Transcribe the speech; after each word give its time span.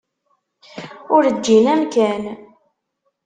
Ur 1.15 1.23
ǧǧin 1.35 1.65
amkan. 1.73 2.23